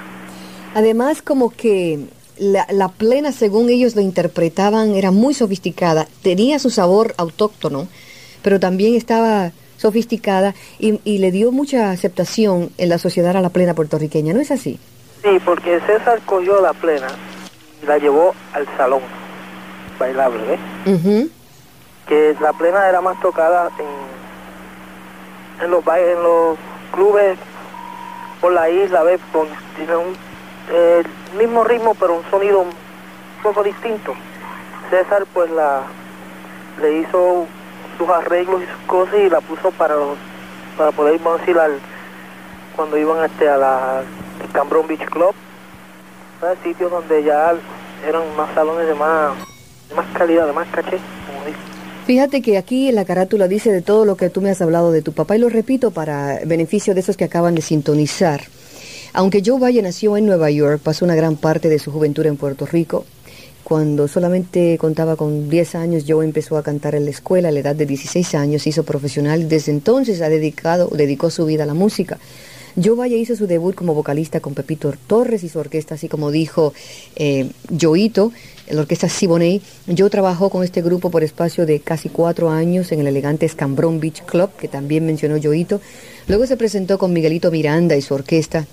Además, 0.75 1.21
como 1.21 1.51
que 1.51 2.07
la, 2.41 2.67
la 2.71 2.89
plena, 2.89 3.31
según 3.31 3.69
ellos 3.71 3.95
lo 3.95 4.01
interpretaban, 4.03 4.97
era 4.97 5.11
muy 5.13 5.35
sofisticada, 5.35 6.09
tenía 6.23 6.59
su 6.59 6.71
sabor 6.71 7.15
autóctono, 7.19 7.87
pero 8.43 8.59
también 8.59 8.97
estaba 8.97 9.53
sofisticada 9.77 10.55
y, 10.79 11.01
y 11.05 11.19
le 11.19 11.31
dio 11.31 11.53
mucha 11.53 11.91
aceptación 11.91 12.71
en 12.79 12.89
la 12.89 12.99
sociedad 12.99 13.37
a 13.37 13.41
la 13.41 13.51
plena 13.51 13.75
puertorriqueña, 13.75 14.33
¿no 14.33 14.41
es 14.41 14.51
así? 14.51 14.79
Sí, 15.23 15.39
porque 15.45 15.81
César 15.87 16.21
cogió 16.27 16.61
la 16.63 16.73
plena 16.73 17.09
y 17.83 17.87
la 17.87 17.99
llevó 17.99 18.35
al 18.55 18.67
salón 18.77 19.03
bailable. 19.99 20.59
Ujú. 20.87 21.29
Que 22.09 22.35
la 22.41 22.53
plena 22.55 22.89
era 22.89 23.01
más 23.03 23.21
tocada 23.21 23.71
en, 23.79 25.65
en 25.65 25.71
los 25.71 25.85
ba- 25.85 26.01
en 26.01 26.23
los 26.23 26.59
clubes 26.93 27.39
por 28.41 28.53
la 28.53 28.69
isla, 28.71 29.03
¿ves? 29.03 29.21
Con 29.31 29.47
tiene 29.77 29.95
un 29.97 30.15
eh, 30.73 31.03
mismo 31.37 31.65
ritmo 31.65 31.95
pero 31.95 32.17
un 32.17 32.31
sonido 32.31 32.61
un 32.61 32.73
poco 33.43 33.63
distinto. 33.63 34.15
César 34.91 35.27
pues 35.33 35.51
la 35.51 35.83
le 36.81 36.99
hizo 36.99 37.47
sus 37.99 38.09
arreglos 38.09 38.63
y 38.63 38.67
sus 38.67 38.87
cosas 38.87 39.15
y 39.25 39.29
la 39.29 39.41
puso 39.41 39.71
para 39.73 39.95
los, 39.95 40.17
para 40.77 40.91
poder 40.93 41.21
decir 41.21 41.59
al 41.59 41.79
cuando 42.75 42.97
iban 42.97 43.25
este 43.25 43.49
a 43.49 43.57
la 43.57 44.03
Cambrón 44.53 44.87
Beach 44.87 45.05
Club 45.11 45.35
¿sabes? 46.41 46.59
sitios 46.65 46.91
donde 46.91 47.23
ya 47.23 47.53
eran 48.07 48.23
más 48.37 48.55
salones 48.55 48.87
de 48.87 48.95
más 48.95 49.33
de 49.91 49.95
más 49.95 50.07
calidad 50.15 50.47
de 50.47 50.53
más 50.53 50.67
caché 50.69 50.99
como 51.27 51.45
dice 51.45 51.59
Fíjate 52.07 52.43
que 52.43 52.57
aquí 52.57 52.89
en 52.89 52.95
la 52.95 53.05
carátula 53.05 53.47
dice 53.47 53.71
de 53.71 53.83
todo 53.83 54.05
lo 54.05 54.17
que 54.17 54.31
tú 54.31 54.41
me 54.41 54.51
has 54.51 54.63
hablado 54.63 54.91
de 54.91 55.03
tu 55.03 55.13
papá 55.13 55.37
y 55.37 55.39
lo 55.39 55.49
repito 55.49 55.91
para 55.91 56.41
beneficio 56.45 56.95
de 56.95 57.01
esos 57.01 57.17
que 57.17 57.25
acaban 57.25 57.55
de 57.55 57.63
sintonizar. 57.63 58.41
Aunque 59.13 59.43
Joe 59.45 59.59
Valle 59.59 59.83
nació 59.83 60.17
en 60.17 60.27
Nueva 60.27 60.51
York, 60.51 60.81
pasó 60.83 61.05
una 61.05 61.17
gran 61.17 61.37
parte 61.37 61.69
de 61.69 61.79
su 61.79 61.91
juventud 61.91 62.25
en 62.27 62.37
Puerto 62.37 62.65
Rico. 62.67 63.05
Cuando 63.65 64.09
solamente 64.09 64.79
contaba 64.79 65.17
con 65.17 65.49
10 65.49 65.75
años, 65.75 66.05
Joe 66.07 66.25
empezó 66.25 66.57
a 66.57 66.63
cantar 66.63 66.95
en 66.95 67.05
la 67.05 67.11
escuela 67.11 67.49
a 67.49 67.53
la 67.53 67.61
edad 67.61 67.77
de 67.77 67.87
16 67.87 68.35
años, 68.35 68.67
hizo 68.67 68.85
profesional 68.85 69.43
y 69.43 69.45
desde 69.45 69.73
entonces 69.73 70.23
ha 70.23 70.29
dedicado, 70.29 70.89
dedicó 70.93 71.31
su 71.31 71.45
vida 71.45 71.65
a 71.65 71.67
la 71.67 71.75
música. 71.75 72.19
Joe 72.83 72.95
Valle 72.95 73.17
hizo 73.17 73.35
su 73.35 73.47
debut 73.47 73.75
como 73.75 73.95
vocalista 73.95 74.41
con 74.41 74.55
Pepito 74.55 74.95
Torres 75.07 75.43
y 75.43 75.49
su 75.49 75.59
orquesta, 75.59 75.97
así 75.97 76.09
como 76.09 76.31
dijo 76.31 76.73
eh, 77.17 77.51
Joito, 77.81 78.33
la 78.69 78.81
orquesta 78.81 79.09
Siboney. 79.09 79.61
Joe 79.97 80.09
trabajó 80.09 80.51
con 80.51 80.63
este 80.63 80.83
grupo 80.83 81.11
por 81.11 81.25
espacio 81.25 81.67
de 81.67 81.81
casi 81.81 82.09
cuatro 82.09 82.51
años 82.51 82.93
en 82.93 83.01
el 83.01 83.09
elegante 83.09 83.47
Escambrón 83.47 83.99
Beach 83.99 84.23
Club, 84.25 84.51
que 84.57 84.69
también 84.69 85.05
mencionó 85.05 85.41
Joito. 85.43 85.81
Luego 86.29 86.47
se 86.47 86.57
presentó 86.57 86.99
con 86.99 87.13
Miguelito 87.13 87.51
Miranda 87.51 87.97
y 87.97 88.03
su 88.03 88.15
orquesta. 88.15 88.67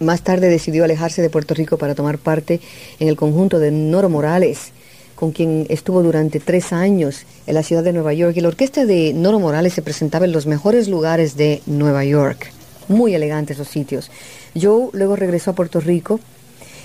Más 0.00 0.22
tarde 0.22 0.48
decidió 0.48 0.84
alejarse 0.84 1.22
de 1.22 1.30
Puerto 1.30 1.54
Rico 1.54 1.78
para 1.78 1.94
tomar 1.94 2.18
parte 2.18 2.60
en 2.98 3.08
el 3.08 3.16
conjunto 3.16 3.58
de 3.58 3.70
Noro 3.70 4.10
Morales, 4.10 4.72
con 5.14 5.32
quien 5.32 5.66
estuvo 5.70 6.02
durante 6.02 6.38
tres 6.38 6.72
años 6.72 7.24
en 7.46 7.54
la 7.54 7.62
ciudad 7.62 7.82
de 7.82 7.94
Nueva 7.94 8.12
York. 8.12 8.36
Y 8.36 8.42
la 8.42 8.48
orquesta 8.48 8.84
de 8.84 9.14
Noro 9.14 9.40
Morales 9.40 9.72
se 9.72 9.82
presentaba 9.82 10.26
en 10.26 10.32
los 10.32 10.46
mejores 10.46 10.88
lugares 10.88 11.36
de 11.36 11.62
Nueva 11.66 12.04
York. 12.04 12.52
Muy 12.88 13.14
elegantes 13.14 13.58
los 13.58 13.68
sitios. 13.68 14.10
Joe 14.54 14.90
luego 14.92 15.16
regresó 15.16 15.52
a 15.52 15.54
Puerto 15.54 15.80
Rico 15.80 16.20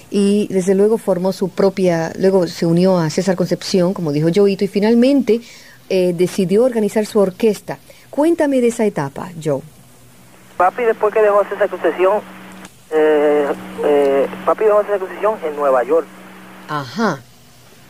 y 0.10 0.48
desde 0.50 0.74
luego 0.74 0.98
formó 0.98 1.34
su 1.34 1.50
propia, 1.50 2.12
luego 2.18 2.48
se 2.48 2.66
unió 2.66 2.98
a 2.98 3.10
César 3.10 3.36
Concepción, 3.36 3.94
como 3.94 4.12
dijo 4.12 4.30
Joito, 4.34 4.64
y 4.64 4.68
finalmente 4.68 5.42
eh, 5.90 6.14
decidió 6.16 6.64
organizar 6.64 7.06
su 7.06 7.20
orquesta. 7.20 7.78
Cuéntame 8.10 8.62
de 8.62 8.68
esa 8.68 8.86
etapa, 8.86 9.32
Joe. 9.44 9.62
Papi 10.58 10.84
después 10.84 11.14
que 11.14 11.22
dejó 11.22 11.42
esa 11.42 11.68
concesión 11.68 12.22
eh, 12.92 13.48
eh, 13.86 14.28
papi 14.46 14.66
dejó 14.66 14.82
esa 14.82 15.00
concesión 15.00 15.36
en 15.46 15.56
Nueva 15.56 15.84
York 15.84 16.06
Ajá. 16.68 17.20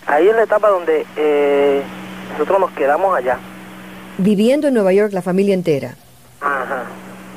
ahí 0.08 0.28
es 0.28 0.36
la 0.36 0.44
etapa 0.44 0.70
donde 0.70 1.06
eh, 1.18 1.82
nosotros 2.34 2.60
nos 2.60 2.72
quedamos 2.72 3.16
allá 3.16 3.38
Viviendo 4.18 4.68
en 4.68 4.74
Nueva 4.76 4.94
York 4.94 5.14
la 5.14 5.22
familia 5.24 5.54
entera. 5.56 5.96
Ajá. 6.42 6.84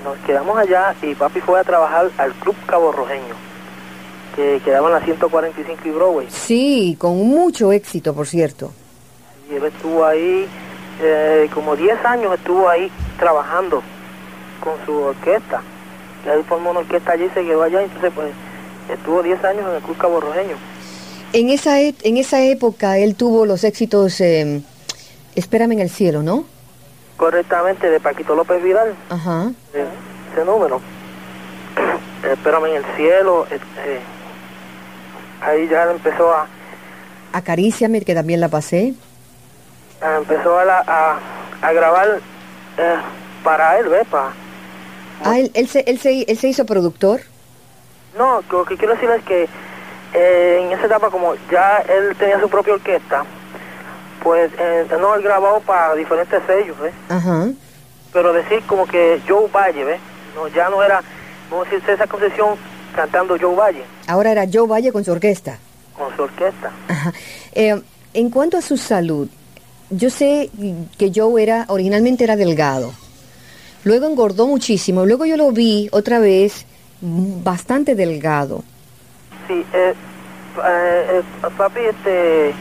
Nos 0.05 0.18
quedamos 0.27 0.59
allá 0.59 0.94
y 1.00 1.14
papi 1.14 1.40
fue 1.40 1.59
a 1.59 1.64
trabajar 1.64 2.11
al 2.18 2.33
Club 2.35 2.55
Cabo 2.66 2.92
Rojeño, 2.92 3.35
que 4.37 4.61
quedaba 4.62 4.88
en 4.88 4.94
la 4.94 5.00
145 5.00 5.81
y 5.83 5.90
Broadway. 5.90 6.27
Sí, 6.29 6.96
con 7.00 7.16
mucho 7.27 7.72
éxito, 7.72 8.12
por 8.14 8.27
cierto. 8.27 8.70
Y 9.50 9.55
él 9.55 9.64
estuvo 9.64 10.05
ahí, 10.05 10.46
eh, 11.00 11.48
como 11.55 11.74
10 11.74 12.05
años 12.05 12.35
estuvo 12.35 12.68
ahí 12.68 12.90
trabajando 13.18 13.83
con 14.61 14.74
su 14.85 14.94
orquesta. 14.94 15.62
Y 16.24 16.28
ahí 16.28 16.42
formó 16.48 16.70
una 16.70 16.80
orquesta 16.80 17.12
allí 17.12 17.28
se 17.34 17.44
quedó 17.44 17.62
allá, 17.62 17.82
entonces 17.82 18.12
pues 18.14 18.28
estuvo 18.90 19.22
10 19.22 19.44
años 19.44 19.64
en 19.68 19.76
el 19.76 19.82
Club 19.82 19.96
Cabo 19.98 20.20
Rojeño. 20.20 20.56
En 21.32 21.50
esa, 21.50 21.80
e- 21.80 21.94
en 22.02 22.16
esa 22.16 22.40
época 22.42 22.98
él 22.98 23.14
tuvo 23.16 23.44
los 23.46 23.64
éxitos 23.64 24.20
eh, 24.20 24.62
Espérame 25.34 25.72
en 25.72 25.80
el 25.80 25.90
cielo, 25.90 26.22
¿no? 26.22 26.44
Correctamente, 27.16 27.90
de 27.90 28.00
Paquito 28.00 28.34
López 28.34 28.62
Vidal, 28.62 28.94
Ajá. 29.10 29.50
eh, 29.74 29.84
ese 30.32 30.44
número. 30.44 30.80
Espérame 32.32 32.66
en 32.66 32.76
el 32.76 32.84
cielo, 32.96 33.44
este, 33.50 34.00
ahí 35.40 35.68
ya 35.68 35.90
empezó 35.90 36.32
a, 36.32 36.46
Acaríciame, 37.32 38.00
que 38.02 38.14
también 38.14 38.38
la 38.40 38.48
pasé. 38.48 38.94
Empezó 40.18 40.56
a, 40.58 40.64
la- 40.64 40.84
a, 40.87 41.18
a 41.66 41.72
grabar 41.72 42.20
eh, 42.78 42.94
para 43.42 43.78
él, 43.80 43.88
¿ves? 43.88 44.06
Ah, 45.24 45.38
él, 45.38 45.50
él, 45.54 45.68
se, 45.68 45.80
él, 45.87 45.98
se, 45.98 46.22
él 46.22 46.38
se 46.38 46.48
hizo 46.48 46.64
productor. 46.64 47.20
No, 48.16 48.42
lo 48.50 48.64
que 48.64 48.76
quiero 48.76 48.94
decir 48.94 49.10
es 49.10 49.24
que 49.24 49.48
eh, 50.14 50.60
en 50.62 50.72
esa 50.72 50.87
etapa, 50.87 51.10
como 51.10 51.34
ya 51.50 51.78
él 51.88 52.14
tenía 52.16 52.38
su 52.40 52.48
propia 52.48 52.74
orquesta, 52.74 53.24
pues 54.22 54.52
eh, 54.58 54.87
no, 55.00 55.14
él 55.14 55.22
grabó 55.22 55.60
para 55.60 55.94
diferentes 55.94 56.40
sellos, 56.46 56.78
¿ves? 56.80 56.94
Ajá. 57.08 57.48
Pero 58.12 58.32
decir 58.32 58.62
como 58.66 58.87
que 58.87 59.20
Joe 59.28 59.48
Valle, 59.52 59.84
¿ves? 59.84 60.00
No, 60.37 60.46
ya 60.48 60.68
no 60.68 60.82
era, 60.82 61.02
vamos 61.50 61.66
a 61.66 61.70
decir, 61.70 61.84
César 61.87 62.08
Concesión 62.08 62.56
cantando 62.94 63.37
Joe 63.40 63.56
Valle 63.56 63.82
Ahora 64.06 64.30
era 64.30 64.44
Joe 64.50 64.68
Valle 64.68 64.92
con 64.92 65.04
su 65.04 65.10
orquesta. 65.10 65.58
con 65.98 66.14
su 66.16 66.22
orquesta. 66.22 66.70
Ajá. 66.88 67.12
Eh, 67.52 67.80
en 68.14 68.30
cuanto 68.30 68.56
a 68.56 68.62
su 68.62 68.76
salud, 68.76 69.28
yo 69.90 70.10
sé 70.10 70.50
que 70.96 71.10
Joe 71.14 71.42
era, 71.42 71.64
originalmente 71.68 72.22
era 72.24 72.37
delgado. 72.37 72.92
Luego 73.84 74.06
engordó 74.06 74.46
muchísimo. 74.46 75.04
Luego 75.06 75.26
yo 75.26 75.36
lo 75.36 75.52
vi 75.52 75.88
otra 75.92 76.18
vez 76.18 76.66
bastante 77.00 77.94
delgado. 77.94 78.64
Sí, 79.46 79.64
eh, 79.74 79.94
eh, 80.64 81.06
eh, 81.12 81.22
papi 81.56 81.80
este, 81.80 82.54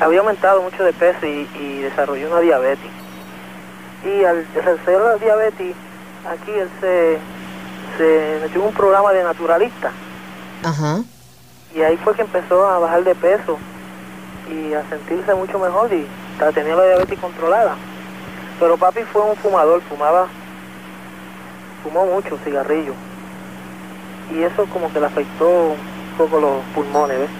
había 0.00 0.20
aumentado 0.20 0.62
mucho 0.62 0.82
de 0.84 0.92
peso 0.94 1.26
y, 1.26 1.46
y 1.60 1.82
desarrolló 1.82 2.28
una 2.30 2.40
diabetes. 2.40 2.90
Y 4.04 4.24
al 4.24 4.46
desarrollar 4.54 5.02
la 5.02 5.16
diabetes, 5.16 5.74
aquí 6.26 6.50
él 6.50 6.68
se, 6.80 7.18
se 7.98 8.38
metió 8.40 8.62
en 8.62 8.68
un 8.68 8.74
programa 8.74 9.12
de 9.12 9.22
naturalista. 9.22 9.92
Ajá. 10.64 11.02
Y 11.74 11.82
ahí 11.82 11.96
fue 11.98 12.14
que 12.14 12.22
empezó 12.22 12.66
a 12.66 12.78
bajar 12.78 13.04
de 13.04 13.14
peso 13.14 13.58
y 14.50 14.72
a 14.72 14.88
sentirse 14.88 15.34
mucho 15.34 15.58
mejor 15.58 15.92
y 15.92 16.06
a 16.42 16.52
tener 16.52 16.74
la 16.74 16.84
diabetes 16.84 17.18
controlada. 17.18 17.76
Pero 18.58 18.76
papi 18.76 19.00
fue 19.12 19.22
un 19.22 19.36
fumador, 19.36 19.80
fumaba, 19.82 20.28
fumó 21.82 22.06
mucho 22.06 22.38
cigarrillo. 22.44 22.94
Y 24.34 24.42
eso 24.42 24.66
como 24.72 24.92
que 24.92 25.00
le 25.00 25.06
afectó 25.06 25.48
un 25.48 26.16
poco 26.16 26.40
los 26.40 26.62
pulmones, 26.74 27.18
¿ves? 27.18 27.30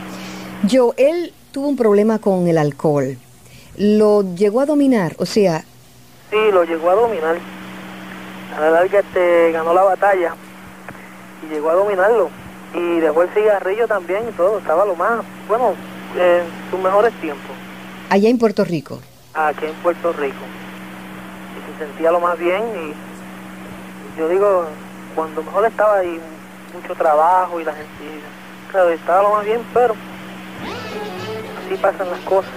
Joe, 0.71 0.93
él 0.97 1.33
tuvo 1.53 1.69
un 1.69 1.77
problema 1.77 2.19
con 2.19 2.47
el 2.49 2.59
alcohol. 2.59 3.17
Lo 3.77 4.23
llegó 4.35 4.61
a 4.61 4.67
dominar, 4.67 5.15
o 5.19 5.27
sea, 5.27 5.65
Sí, 6.33 6.39
lo 6.51 6.65
llegó 6.65 6.89
a 6.89 6.95
dominar. 6.95 7.37
A 8.57 8.61
la 8.61 8.71
larga 8.71 9.01
este, 9.01 9.53
ganó 9.53 9.75
la 9.75 9.83
batalla 9.83 10.35
y 11.43 11.53
llegó 11.53 11.69
a 11.69 11.75
dominarlo. 11.75 12.31
Y 12.75 13.01
dejó 13.01 13.23
el 13.23 13.29
cigarrillo 13.35 13.87
también 13.87 14.27
y 14.27 14.33
todo, 14.33 14.59
estaba 14.59 14.87
lo 14.87 14.97
más, 14.97 15.21
bueno, 15.47 15.75
en 16.17 16.43
sus 16.71 16.81
mejores 16.81 17.13
tiempos. 17.21 17.51
Allá 18.09 18.31
en 18.31 18.39
Puerto 18.39 18.65
Rico. 18.65 18.99
Aquí 19.35 19.67
en 19.67 19.75
Puerto 19.83 20.11
Rico. 20.15 20.41
Y 21.83 21.85
se 21.85 21.89
sentía 21.89 22.11
lo 22.13 22.21
más 22.21 22.39
bien 22.39 22.63
y 22.77 24.19
yo 24.19 24.29
digo, 24.29 24.67
cuando 25.15 25.43
mejor 25.43 25.67
estaba 25.67 25.97
ahí, 25.97 26.21
mucho 26.75 26.95
trabajo 26.95 27.61
y 27.61 27.65
la 27.65 27.73
gente, 27.73 27.91
claro, 28.71 28.91
estaba 28.91 29.23
lo 29.23 29.31
más 29.31 29.45
bien, 29.45 29.61
pero 29.75 29.95
así 31.65 31.77
pasan 31.81 32.11
las 32.11 32.21
cosas. 32.21 32.51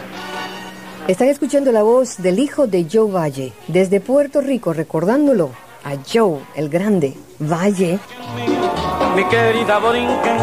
Están 1.08 1.28
escuchando 1.28 1.72
la 1.72 1.84
voz 1.84 2.18
del 2.18 2.40
hijo 2.40 2.68
de 2.68 2.88
Joe 2.92 3.12
Valle, 3.12 3.54
desde 3.68 4.00
Puerto 4.00 4.42
Rico, 4.42 4.74
recordándolo 4.74 5.52
a 5.84 5.94
Joe, 6.12 6.40
el 6.56 6.70
grande, 6.70 7.16
Valle. 7.40 8.00
Mi 9.16 9.24
querida 9.26 9.80
Borinquen, 9.80 10.38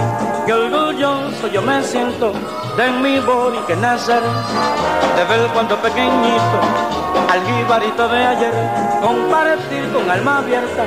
qué 0.46 0.52
orgulloso 0.52 1.48
yo 1.52 1.62
me 1.62 1.82
siento 1.82 2.32
de 2.76 2.90
mi 2.90 3.18
Borinquen 3.20 3.80
nacer, 3.80 4.22
de 4.22 5.24
ver 5.24 5.50
cuando 5.52 5.76
pequeñito, 5.76 7.01
al 7.32 7.40
jibarito 7.46 8.08
de 8.08 8.26
ayer, 8.26 8.52
compartir 9.00 9.90
con 9.90 10.10
alma 10.10 10.38
abierta 10.38 10.84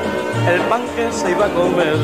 el 0.47 0.61
pan 0.69 0.83
que 0.95 1.11
se 1.11 1.31
iba 1.31 1.47
a 1.47 1.49
comer. 1.49 1.97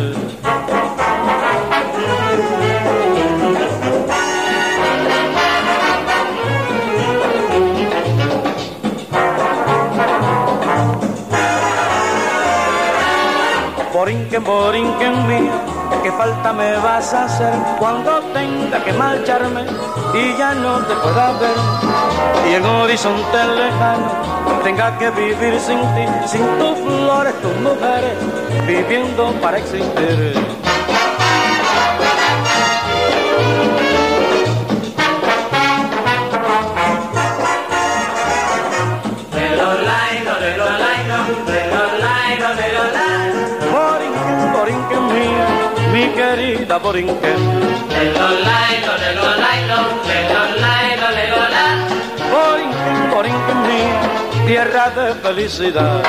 Borinquen, 13.93 14.43
Borinquen 14.43 15.27
mío, 15.27 15.51
qué 16.01 16.11
falta 16.13 16.51
me 16.51 16.77
vas 16.77 17.13
a 17.13 17.25
hacer 17.25 17.53
cuando 17.77 18.19
tenga 18.33 18.83
que 18.83 18.93
marcharme 18.93 19.65
y 20.15 20.35
ya 20.35 20.55
no 20.55 20.79
te 20.79 20.95
pueda 20.95 21.31
ver. 21.33 22.49
Y 22.49 22.55
en 22.55 22.65
horizonte 22.65 23.37
lejano 23.55 24.20
tenga 24.63 24.97
que 24.97 25.09
vivir 25.11 25.59
sin 25.59 25.79
ti, 25.95 26.05
sin 26.27 26.41
tus 26.59 26.77
flores, 26.79 27.33
tus 27.41 27.55
mujeres, 27.57 28.15
viviendo 28.67 29.31
para 29.41 29.57
existir. 29.57 30.33
Borinquen, 43.71 44.53
Borinquen 44.53 45.03
mía, 45.07 45.47
mi 45.93 46.09
querida 46.09 46.77
Borinquen. 46.77 47.39
Borinquen, 47.91 48.41
tierra 54.45 54.89
de 54.89 55.13
felicidad. 55.15 56.03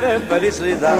De 0.00 0.20
felicidad. 0.20 0.98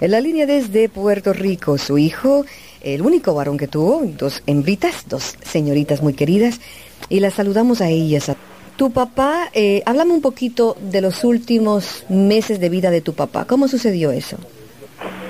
En 0.00 0.10
la 0.12 0.20
línea 0.20 0.46
desde 0.46 0.88
Puerto 0.88 1.32
Rico, 1.32 1.76
su 1.78 1.98
hijo, 1.98 2.44
el 2.82 3.02
único 3.02 3.34
varón 3.34 3.58
que 3.58 3.66
tuvo, 3.66 4.02
dos 4.04 4.42
hembritas, 4.46 5.04
dos 5.08 5.36
señoritas 5.42 6.02
muy 6.02 6.14
queridas, 6.14 6.60
y 7.08 7.20
las 7.20 7.34
saludamos 7.34 7.80
a 7.80 7.88
ellas. 7.88 8.30
Tu 8.78 8.92
papá, 8.92 9.50
eh, 9.54 9.82
háblame 9.86 10.12
un 10.12 10.22
poquito 10.22 10.76
de 10.78 11.00
los 11.00 11.24
últimos 11.24 12.06
meses 12.08 12.60
de 12.60 12.68
vida 12.68 12.92
de 12.92 13.00
tu 13.00 13.12
papá. 13.12 13.44
¿Cómo 13.44 13.66
sucedió 13.66 14.12
eso? 14.12 14.36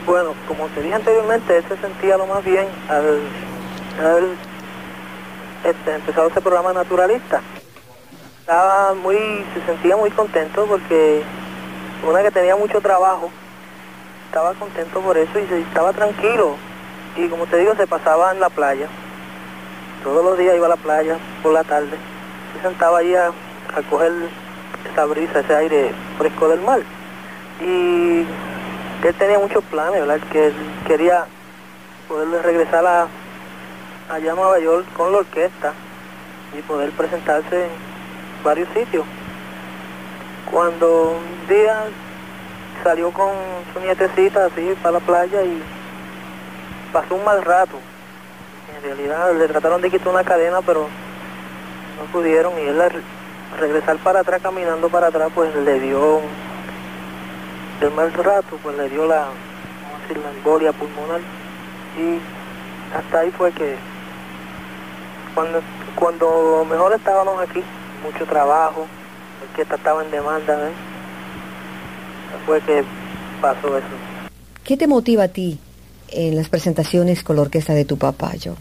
Bueno, 0.04 0.34
como 0.46 0.66
te 0.66 0.82
dije 0.82 0.94
anteriormente, 0.94 1.56
él 1.56 1.64
se 1.66 1.78
sentía 1.78 2.18
lo 2.18 2.26
más 2.26 2.44
bien 2.44 2.66
al 2.90 3.20
haber 4.04 4.24
este, 5.64 5.94
empezado 5.94 6.28
ese 6.28 6.42
programa 6.42 6.74
naturalista. 6.74 7.40
Estaba 8.40 8.92
muy, 8.92 9.16
se 9.54 9.64
sentía 9.64 9.96
muy 9.96 10.10
contento 10.10 10.66
porque 10.66 11.22
una 12.06 12.22
que 12.22 12.30
tenía 12.30 12.54
mucho 12.54 12.82
trabajo, 12.82 13.30
estaba 14.26 14.52
contento 14.52 15.00
por 15.00 15.16
eso 15.16 15.38
y 15.38 15.46
se, 15.46 15.58
estaba 15.62 15.94
tranquilo. 15.94 16.54
Y 17.16 17.28
como 17.28 17.46
te 17.46 17.56
digo, 17.56 17.74
se 17.76 17.86
pasaba 17.86 18.30
en 18.30 18.40
la 18.40 18.50
playa. 18.50 18.88
Todos 20.04 20.22
los 20.22 20.36
días 20.36 20.54
iba 20.54 20.66
a 20.66 20.68
la 20.68 20.76
playa 20.76 21.16
por 21.42 21.54
la 21.54 21.64
tarde. 21.64 21.96
Se 22.54 22.62
sentaba 22.62 22.98
ahí 22.98 23.14
a, 23.14 23.28
a 23.28 23.82
coger 23.90 24.12
esa 24.90 25.04
brisa, 25.04 25.40
ese 25.40 25.54
aire 25.54 25.92
fresco 26.18 26.48
del 26.48 26.60
mar. 26.60 26.80
Y 27.60 28.24
él 29.06 29.14
tenía 29.18 29.38
muchos 29.38 29.62
planes, 29.64 30.00
¿verdad? 30.00 30.20
Que 30.30 30.46
él 30.46 30.54
quería 30.86 31.26
poder 32.08 32.42
regresar 32.42 32.84
a, 32.86 33.06
allá 34.10 34.32
a 34.32 34.34
Nueva 34.34 34.58
York 34.58 34.86
con 34.96 35.12
la 35.12 35.18
orquesta 35.18 35.72
y 36.56 36.62
poder 36.62 36.90
presentarse 36.92 37.64
en 37.64 37.70
varios 38.42 38.68
sitios. 38.74 39.04
Cuando 40.50 41.18
un 41.18 41.48
día 41.48 41.84
salió 42.82 43.10
con 43.10 43.30
su 43.72 43.80
nietecita 43.80 44.46
así 44.46 44.74
para 44.82 44.92
la 44.92 45.00
playa 45.00 45.42
y 45.42 45.62
pasó 46.92 47.14
un 47.16 47.24
mal 47.24 47.42
rato. 47.42 47.78
En 48.76 48.82
realidad 48.82 49.34
le 49.34 49.48
trataron 49.48 49.82
de 49.82 49.90
quitar 49.90 50.08
una 50.08 50.24
cadena, 50.24 50.60
pero 50.62 50.86
no 51.98 52.04
pudieron 52.12 52.52
y 52.58 52.68
él 52.68 52.80
al 52.80 53.02
regresar 53.58 53.96
para 53.98 54.20
atrás, 54.20 54.40
caminando 54.42 54.88
para 54.88 55.08
atrás, 55.08 55.30
pues 55.34 55.54
le 55.54 55.80
dio 55.80 56.20
el 57.80 57.90
mal 57.92 58.12
rato, 58.12 58.58
pues 58.62 58.76
le 58.76 58.88
dio 58.88 59.06
la, 59.06 59.20
vamos 59.20 59.98
a 59.98 60.08
decir, 60.08 60.22
la 60.22 60.30
embolia 60.30 60.72
pulmonar 60.72 61.20
y 61.98 62.18
hasta 62.96 63.20
ahí 63.20 63.30
fue 63.30 63.52
que 63.52 63.76
cuando 65.34 65.60
cuando 65.94 66.64
mejor 66.70 66.94
estábamos 66.94 67.40
aquí, 67.40 67.60
mucho 68.04 68.24
trabajo, 68.26 68.86
la 69.40 69.48
orquesta 69.48 69.74
estaba 69.74 70.04
en 70.04 70.10
demanda, 70.10 70.56
¿ves? 70.56 70.72
fue 72.46 72.60
que 72.60 72.84
pasó 73.40 73.76
eso. 73.76 73.86
¿Qué 74.62 74.76
te 74.76 74.86
motiva 74.86 75.24
a 75.24 75.28
ti 75.28 75.58
en 76.08 76.36
las 76.36 76.48
presentaciones 76.48 77.22
con 77.24 77.36
la 77.36 77.42
orquesta 77.42 77.74
de 77.74 77.84
tu 77.84 77.98
papá, 77.98 78.34
yo? 78.36 78.54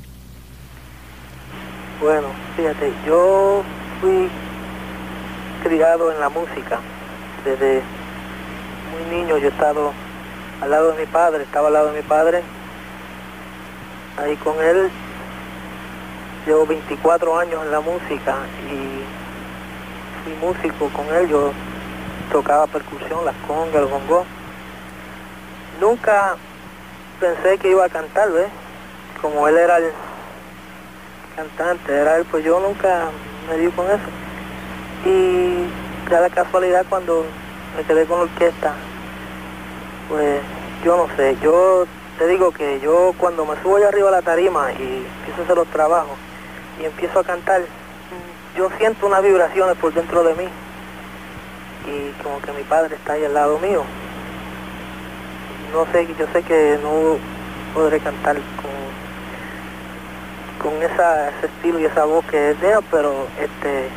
Bueno, 1.99 2.27
fíjate, 2.55 2.93
yo 3.07 3.63
fui 3.99 4.29
criado 5.63 6.11
en 6.11 6.19
la 6.19 6.29
música. 6.29 6.79
Desde 7.43 7.81
muy 8.91 9.17
niño 9.17 9.39
yo 9.39 9.47
he 9.47 9.51
estado 9.51 9.93
al 10.61 10.69
lado 10.69 10.91
de 10.91 10.99
mi 10.99 11.05
padre, 11.07 11.43
estaba 11.43 11.67
al 11.67 11.73
lado 11.73 11.91
de 11.91 12.01
mi 12.01 12.07
padre. 12.07 12.43
Ahí 14.21 14.35
con 14.37 14.61
él 14.61 14.91
llevo 16.45 16.67
24 16.67 17.39
años 17.39 17.63
en 17.63 17.71
la 17.71 17.79
música 17.79 18.35
y 18.71 19.03
fui 20.23 20.33
músico 20.39 20.89
con 20.89 21.07
él. 21.15 21.27
Yo 21.29 21.51
tocaba 22.31 22.67
percusión, 22.67 23.25
las 23.25 23.35
congas, 23.47 23.81
los 23.81 23.89
bongos. 23.89 24.27
Nunca 25.81 26.35
pensé 27.19 27.57
que 27.57 27.71
iba 27.71 27.85
a 27.85 27.89
cantar, 27.89 28.31
¿ves? 28.31 28.49
Como 29.19 29.47
él 29.47 29.57
era 29.57 29.77
el 29.77 29.91
cantante, 31.37 31.93
era 31.93 32.17
él, 32.17 32.25
pues 32.31 32.43
yo 32.43 32.59
nunca 32.59 33.09
me 33.47 33.57
di 33.57 33.69
con 33.69 33.85
eso. 33.85 34.09
Y 35.05 36.09
ya 36.09 36.19
la 36.19 36.31
casualidad 36.31 36.83
cuando 36.89 37.25
me 37.77 37.83
quedé 37.83 38.05
con 38.07 38.17
la 38.17 38.23
orquesta, 38.23 38.73
pues 40.09 40.41
yo 40.83 40.97
no 40.97 41.15
sé, 41.15 41.37
yo 41.43 41.85
te 42.17 42.27
digo 42.27 42.51
que 42.51 42.79
yo 42.79 43.13
cuando 43.19 43.45
me 43.45 43.55
subo 43.61 43.77
allá 43.77 43.89
arriba 43.89 44.09
a 44.09 44.13
la 44.13 44.21
tarima 44.23 44.71
y 44.71 45.05
empiezo 45.19 45.41
a 45.41 45.43
hacer 45.43 45.57
los 45.57 45.67
trabajos 45.67 46.17
y 46.81 46.85
empiezo 46.85 47.19
a 47.19 47.23
cantar, 47.23 47.61
yo 48.57 48.69
siento 48.79 49.05
unas 49.05 49.21
vibraciones 49.21 49.77
por 49.77 49.93
dentro 49.93 50.23
de 50.23 50.33
mí 50.33 50.49
y 51.85 52.23
como 52.23 52.41
que 52.41 52.51
mi 52.53 52.63
padre 52.63 52.95
está 52.95 53.13
ahí 53.13 53.23
al 53.23 53.35
lado 53.35 53.59
mío. 53.59 53.83
no 55.71 55.85
sé, 55.91 56.07
yo 56.17 56.25
sé 56.33 56.41
que 56.41 56.79
no 56.81 57.17
podré 57.75 57.99
cantar 57.99 58.37
con, 58.59 58.76
con 60.61 60.73
esa, 60.81 61.29
ese 61.29 61.47
estilo 61.47 61.79
y 61.79 61.85
esa 61.85 62.05
voz 62.05 62.25
que 62.25 62.51
es 62.51 62.61
de 62.61 62.73
pero 62.91 63.27
este 63.39 63.89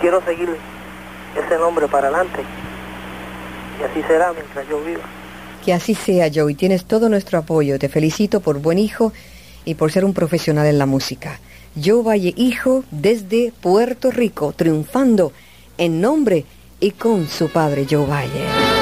quiero 0.00 0.22
seguir 0.24 0.48
ese 1.36 1.58
nombre 1.58 1.88
para 1.88 2.08
adelante. 2.08 2.40
Y 3.80 3.84
así 3.84 4.02
será 4.06 4.32
mientras 4.32 4.68
yo 4.68 4.80
viva. 4.82 5.02
Que 5.64 5.72
así 5.72 5.94
sea, 5.94 6.30
Joe, 6.32 6.52
y 6.52 6.54
tienes 6.54 6.84
todo 6.84 7.08
nuestro 7.08 7.38
apoyo. 7.38 7.78
Te 7.78 7.88
felicito 7.88 8.40
por 8.40 8.58
buen 8.58 8.78
hijo 8.78 9.12
y 9.64 9.74
por 9.74 9.90
ser 9.90 10.04
un 10.04 10.14
profesional 10.14 10.66
en 10.66 10.78
la 10.78 10.86
música. 10.86 11.40
Joe 11.82 12.02
Valle, 12.02 12.34
hijo, 12.36 12.84
desde 12.90 13.52
Puerto 13.60 14.10
Rico, 14.10 14.52
triunfando 14.52 15.32
en 15.78 16.00
nombre 16.00 16.44
y 16.80 16.92
con 16.92 17.28
su 17.28 17.48
padre 17.50 17.86
Joe 17.90 18.06
Valle. 18.06 18.73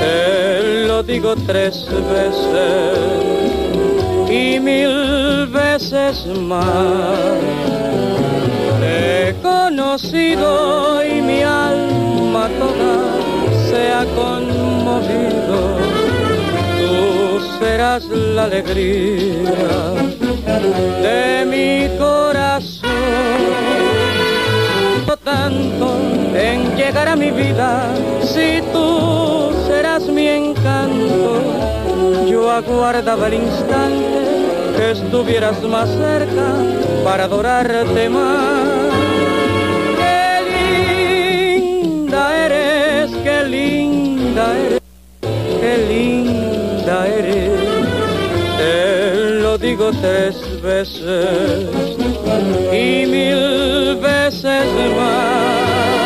Te 0.00 0.86
lo 0.86 1.02
digo 1.02 1.34
tres 1.46 1.86
veces 1.88 2.98
y 4.28 4.60
mil 4.60 5.46
veces 5.46 6.26
más. 6.26 6.68
He 8.82 9.34
conocido 9.42 11.02
y 11.02 11.22
mi 11.22 11.42
alma 11.42 12.50
toda 12.58 12.96
se 13.70 13.92
ha 13.92 14.04
conmovido. 14.14 15.78
Tú 16.78 17.40
serás 17.58 18.04
la 18.04 18.44
alegría 18.44 19.54
de 21.02 21.46
mi 21.46 21.88
corazón. 21.98 22.75
Tanto 25.26 25.98
en 26.36 26.76
llegar 26.76 27.08
a 27.08 27.16
mi 27.16 27.32
vida, 27.32 27.92
si 28.22 28.62
tú 28.72 29.50
serás 29.66 30.06
mi 30.06 30.28
encanto, 30.28 31.42
yo 32.30 32.48
aguardaba 32.48 33.26
el 33.26 33.34
instante 33.34 34.76
que 34.76 34.92
estuvieras 34.92 35.60
más 35.64 35.88
cerca 35.88 36.54
para 37.02 37.24
adorarte 37.24 38.08
más. 38.08 38.68
Qué 39.98 40.28
linda 41.58 42.46
eres, 42.46 43.10
qué 43.24 43.42
linda 43.48 44.56
eres, 44.56 44.85
digo 49.58 49.90
tres 49.90 50.36
veces 50.62 51.70
y 52.72 53.06
mil 53.06 53.96
veces 53.96 54.64
más. 54.96 56.05